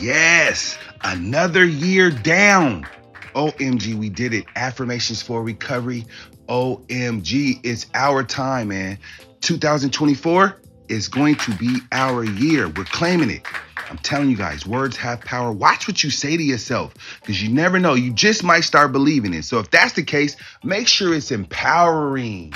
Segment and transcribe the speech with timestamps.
[0.00, 2.86] Yes, another year down.
[3.34, 4.46] OMG, we did it.
[4.56, 6.06] Affirmations for recovery.
[6.48, 8.98] OMG, it's our time, man.
[9.42, 10.56] 2024
[10.88, 12.68] is going to be our year.
[12.68, 13.46] We're claiming it.
[13.90, 15.52] I'm telling you guys, words have power.
[15.52, 17.92] Watch what you say to yourself because you never know.
[17.92, 19.44] You just might start believing it.
[19.44, 22.54] So if that's the case, make sure it's empowering.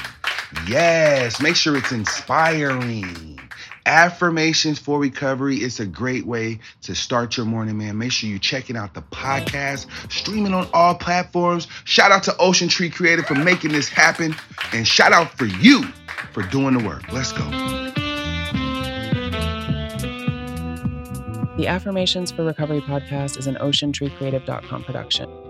[0.67, 3.34] Yes, make sure it's inspiring.
[3.87, 5.57] Affirmations for Recovery.
[5.59, 7.99] It's a great way to start your morning, man.
[7.99, 11.69] Make sure you're checking out the podcast, streaming on all platforms.
[11.85, 14.35] Shout out to Ocean Tree Creative for making this happen.
[14.73, 15.85] And shout out for you
[16.33, 17.13] for doing the work.
[17.13, 17.45] Let's go.
[21.57, 25.44] The Affirmations for Recovery podcast is an oceantreecreative.com production.